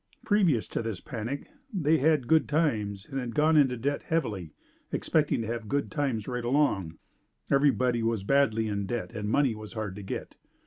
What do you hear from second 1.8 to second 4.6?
had good times and had gone into debt heavily,